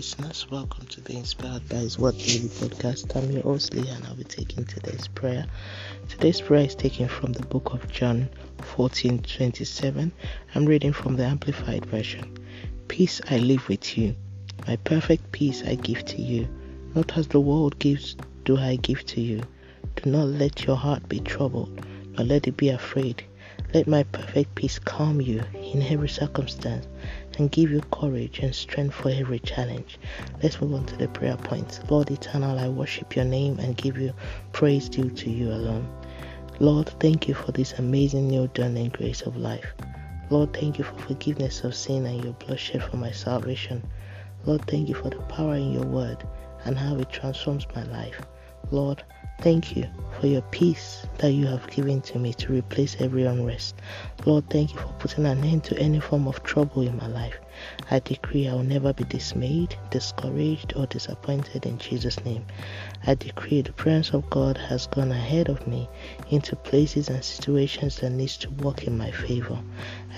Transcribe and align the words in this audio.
listeners. 0.00 0.46
Welcome 0.50 0.86
to 0.86 1.02
the 1.02 1.12
Inspired 1.12 1.68
by 1.68 1.76
His 1.76 1.98
Word 1.98 2.16
Daily 2.16 2.48
podcast. 2.48 3.14
I'm 3.14 3.30
your 3.32 3.42
host, 3.42 3.74
Lee, 3.74 3.86
and 3.86 4.02
I'll 4.06 4.14
be 4.14 4.24
taking 4.24 4.64
today's 4.64 5.06
prayer. 5.08 5.44
Today's 6.08 6.40
prayer 6.40 6.64
is 6.64 6.74
taken 6.74 7.06
from 7.06 7.34
the 7.34 7.44
book 7.44 7.74
of 7.74 7.86
John 7.92 8.30
14 8.62 9.20
27. 9.20 10.10
I'm 10.54 10.64
reading 10.64 10.94
from 10.94 11.16
the 11.16 11.26
Amplified 11.26 11.84
Version. 11.84 12.34
Peace 12.88 13.20
I 13.28 13.36
live 13.36 13.68
with 13.68 13.98
you, 13.98 14.16
my 14.66 14.76
perfect 14.76 15.32
peace 15.32 15.62
I 15.66 15.74
give 15.74 16.02
to 16.06 16.22
you. 16.22 16.48
Not 16.94 17.18
as 17.18 17.28
the 17.28 17.40
world 17.40 17.78
gives, 17.78 18.16
do 18.46 18.56
I 18.56 18.76
give 18.76 19.04
to 19.04 19.20
you. 19.20 19.42
Do 19.96 20.08
not 20.08 20.28
let 20.28 20.64
your 20.64 20.76
heart 20.76 21.10
be 21.10 21.20
troubled, 21.20 21.78
nor 22.12 22.24
let 22.24 22.48
it 22.48 22.56
be 22.56 22.70
afraid. 22.70 23.22
Let 23.74 23.86
my 23.86 24.04
perfect 24.04 24.54
peace 24.54 24.78
calm 24.78 25.20
you 25.20 25.42
in 25.74 25.82
every 25.82 26.08
circumstance 26.08 26.86
and 27.38 27.50
give 27.50 27.70
you 27.70 27.80
courage 27.92 28.40
and 28.40 28.54
strength 28.54 28.94
for 28.94 29.10
every 29.10 29.38
challenge. 29.38 29.98
Let's 30.42 30.60
move 30.60 30.74
on 30.74 30.86
to 30.86 30.96
the 30.96 31.08
prayer 31.08 31.36
points. 31.36 31.80
Lord 31.88 32.10
eternal, 32.10 32.58
I 32.58 32.68
worship 32.68 33.16
your 33.16 33.24
name 33.24 33.58
and 33.58 33.76
give 33.76 33.98
you 33.98 34.12
praise 34.52 34.88
due 34.88 35.10
to 35.10 35.30
you 35.30 35.48
alone. 35.48 35.88
Lord, 36.58 36.88
thank 37.00 37.26
you 37.28 37.34
for 37.34 37.52
this 37.52 37.72
amazing 37.78 38.28
new 38.28 38.48
dawn 38.48 38.76
and 38.76 38.92
grace 38.92 39.22
of 39.22 39.36
life. 39.36 39.72
Lord, 40.28 40.52
thank 40.52 40.78
you 40.78 40.84
for 40.84 40.98
forgiveness 40.98 41.64
of 41.64 41.74
sin 41.74 42.06
and 42.06 42.22
your 42.22 42.34
blood 42.34 42.58
shed 42.58 42.82
for 42.82 42.96
my 42.96 43.10
salvation. 43.10 43.82
Lord, 44.44 44.64
thank 44.66 44.88
you 44.88 44.94
for 44.94 45.10
the 45.10 45.20
power 45.22 45.54
in 45.54 45.72
your 45.72 45.86
word 45.86 46.22
and 46.64 46.78
how 46.78 46.96
it 46.96 47.10
transforms 47.10 47.66
my 47.74 47.84
life. 47.84 48.20
Lord, 48.70 49.02
thank 49.40 49.74
you 49.74 49.86
for 50.20 50.26
your 50.26 50.42
peace 50.42 51.06
that 51.16 51.32
you 51.32 51.46
have 51.46 51.66
given 51.70 52.02
to 52.02 52.18
me 52.18 52.34
to 52.34 52.52
replace 52.52 52.96
every 53.00 53.24
unrest. 53.24 53.74
Lord, 54.26 54.50
thank 54.50 54.74
you 54.74 54.78
for 54.78 54.92
putting 54.98 55.24
an 55.24 55.42
end 55.42 55.64
to 55.64 55.78
any 55.78 55.98
form 55.98 56.28
of 56.28 56.42
trouble 56.42 56.82
in 56.82 56.96
my 56.98 57.06
life. 57.06 57.38
I 57.90 58.00
decree 58.00 58.48
I 58.48 58.54
will 58.54 58.62
never 58.62 58.92
be 58.92 59.04
dismayed, 59.04 59.76
discouraged, 59.90 60.74
or 60.76 60.86
disappointed 60.86 61.64
in 61.64 61.78
Jesus' 61.78 62.22
name. 62.24 62.44
I 63.06 63.14
decree 63.14 63.62
the 63.62 63.72
presence 63.72 64.12
of 64.12 64.28
God 64.28 64.58
has 64.58 64.86
gone 64.86 65.10
ahead 65.10 65.48
of 65.48 65.66
me 65.66 65.88
into 66.30 66.54
places 66.54 67.08
and 67.08 67.24
situations 67.24 67.96
that 67.96 68.10
needs 68.10 68.36
to 68.38 68.50
work 68.50 68.84
in 68.84 68.98
my 68.98 69.10
favor. 69.10 69.58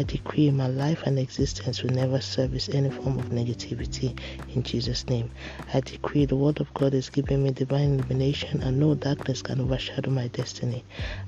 I 0.00 0.02
decree 0.02 0.50
my 0.50 0.66
life 0.66 1.02
and 1.04 1.18
existence 1.18 1.82
will 1.82 1.90
never 1.90 2.22
service 2.22 2.70
any 2.70 2.88
form 2.88 3.18
of 3.18 3.26
negativity 3.26 4.18
in 4.54 4.62
Jesus' 4.62 5.06
name. 5.10 5.30
I 5.74 5.80
decree 5.80 6.24
the 6.24 6.36
word 6.36 6.58
of 6.58 6.72
God 6.72 6.94
is 6.94 7.10
giving 7.10 7.42
me 7.42 7.50
divine 7.50 7.98
illumination 8.00 8.62
and 8.62 8.80
no 8.80 8.94
darkness 8.94 9.42
can 9.42 9.60
overshadow 9.60 10.10
my 10.10 10.28
destiny. 10.28 10.84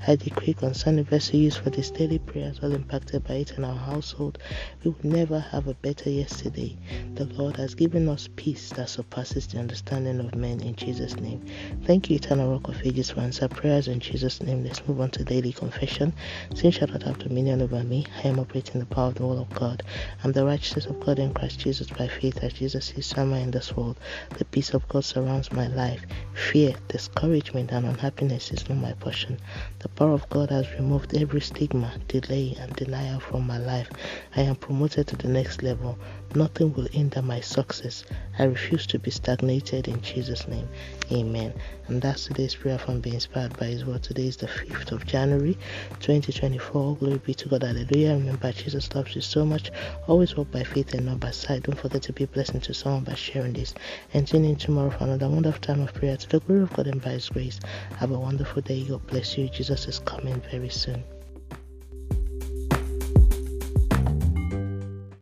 I 0.07 0.17
decree 0.17 0.55
concerning 0.55 1.05
vessel 1.05 1.39
used 1.39 1.59
for 1.59 1.69
this 1.69 1.91
daily 1.91 2.19
prayer 2.19 2.49
as 2.49 2.61
all 2.61 2.73
impacted 2.73 3.25
by 3.25 3.35
it 3.35 3.53
in 3.59 3.65
our 3.65 3.77
household, 3.77 4.39
we 4.83 4.93
will 4.93 5.11
never 5.11 5.39
have 5.39 5.69
a 5.69 5.75
better 5.75 6.09
yesterday. 6.09 6.75
The 7.15 7.27
Lord 7.27 7.59
has 7.59 7.75
given 7.75 8.09
us 8.09 8.31
peace 8.37 8.73
that 8.73 8.89
surpasses 8.89 9.47
the 9.49 9.59
understanding 9.59 10.19
of 10.19 10.35
men 10.35 10.61
in 10.63 10.77
Jesus' 10.77 11.17
name. 11.17 11.45
Thank 11.85 12.09
you, 12.09 12.17
eternal 12.17 12.51
rock 12.51 12.69
of 12.69 12.81
ages, 12.87 13.11
for 13.11 13.21
answer 13.21 13.49
prayers 13.49 13.87
in 13.87 14.01
Jesus' 14.01 14.41
name. 14.41 14.65
Let's 14.65 14.87
move 14.89 15.03
on 15.03 15.11
to 15.11 15.25
daily 15.25 15.53
confession. 15.53 16.15
Sin 16.55 16.71
shall 16.71 16.89
not 16.89 17.03
have 17.03 17.19
dominion 17.19 17.61
over 17.61 17.85
me. 17.85 18.07
I 18.25 18.29
am 18.29 18.39
operating 18.63 18.81
the 18.81 18.95
power 18.95 19.09
of 19.09 19.15
the 19.15 19.23
will 19.23 19.41
of 19.41 19.53
God. 19.55 19.83
I'm 20.23 20.31
the 20.31 20.45
righteousness 20.45 20.87
of 20.87 21.01
God 21.01 21.19
in 21.19 21.35
Christ 21.35 21.59
Jesus 21.59 21.91
by 21.91 22.07
faith 22.07 22.45
as 22.45 22.53
Jesus 22.53 22.93
is 22.93 23.07
summer 23.07 23.37
in 23.37 23.51
this 23.51 23.77
world. 23.77 23.99
The 24.39 24.45
peace 24.45 24.73
of 24.73 24.89
God 24.89 25.05
surrounds 25.05 25.51
my 25.51 25.67
life. 25.67 26.07
Fear, 26.35 26.75
discouragement, 26.87 27.73
and 27.73 27.87
unhappiness 27.87 28.53
is 28.53 28.69
not 28.69 28.79
my 28.79 28.93
portion. 28.93 29.39
The 29.81 29.89
power 29.89 30.13
of 30.13 30.29
God 30.31 30.51
has 30.51 30.71
removed 30.75 31.17
every 31.17 31.41
stigma, 31.41 31.93
delay, 32.07 32.57
and 32.61 32.75
denial 32.77 33.19
from 33.19 33.47
my 33.47 33.59
life. 33.59 33.91
I 34.37 34.43
am 34.43 34.55
promoted 34.55 35.09
to 35.09 35.17
the 35.17 35.29
next 35.29 35.63
level. 35.63 35.99
Nothing 36.35 36.73
will 36.73 36.87
hinder 36.87 37.21
my 37.21 37.41
success. 37.41 38.05
I 38.39 38.45
refuse 38.45 38.87
to 38.87 38.99
be 38.99 39.11
stagnated 39.11 39.89
in 39.89 40.01
Jesus' 40.03 40.47
name. 40.47 40.69
Amen. 41.11 41.53
And 41.89 42.01
that's 42.01 42.27
today's 42.27 42.55
prayer 42.55 42.79
from 42.79 43.01
being 43.01 43.17
inspired 43.17 43.59
by 43.59 43.67
His 43.67 43.85
word. 43.85 44.03
Today 44.03 44.29
is 44.29 44.37
the 44.37 44.47
5th 44.47 44.93
of 44.93 45.05
January 45.05 45.59
2024. 46.01 46.97
Glory 46.97 47.19
be 47.19 47.35
to 47.35 47.49
God. 47.49 47.65
Hallelujah. 47.65 48.15
Remember, 48.15 48.52
Jesus 48.57 48.95
loves 48.95 49.15
you 49.15 49.21
so 49.21 49.45
much. 49.45 49.71
Always 50.07 50.37
walk 50.37 50.51
by 50.51 50.65
faith 50.65 50.95
and 50.95 51.07
not 51.07 51.21
by 51.21 51.31
sight. 51.31 51.65
Don't 51.65 51.79
forget 51.79 52.03
to 52.03 52.13
be 52.13 52.25
a 52.25 52.27
blessing 52.27 52.61
to 52.63 52.75
someone 52.75 53.05
by 53.05 53.15
sharing 53.15 53.53
this. 53.53 53.75
And 54.15 54.27
tune 54.27 54.45
in 54.45 54.57
tomorrow 54.57 54.91
for 54.91 55.05
another 55.05 55.29
wonderful 55.29 55.61
time 55.61 55.81
of 55.81 55.95
prayer 55.95 56.17
to 56.17 56.29
the 56.29 56.41
glory 56.41 56.63
of 56.63 56.73
God 56.73 56.87
and 56.87 57.03
by 57.03 57.11
His 57.11 57.29
grace. 57.29 57.61
Have 57.99 58.11
a 58.11 58.19
wonderful 58.19 58.63
day. 58.63 58.85
God 58.85 59.07
bless 59.07 59.37
you. 59.37 59.49
Jesus 59.49 59.87
is 59.87 59.99
coming 60.01 60.41
very 60.51 60.69
soon. 60.69 61.03